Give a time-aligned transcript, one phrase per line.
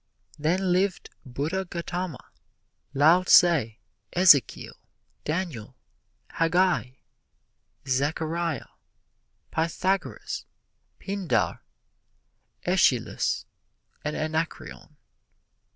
[0.39, 2.31] Then lived Buddha Gautama,
[2.91, 3.77] Lao tsze,
[4.13, 4.75] Ezekiel,
[5.25, 5.75] Daniel,
[6.27, 6.95] Haggai,
[7.87, 8.65] Zechariah,
[9.51, 10.45] Pythagoras,
[10.99, 11.59] Pindar,
[12.65, 13.45] Æschylus
[14.03, 14.97] and Anacreon.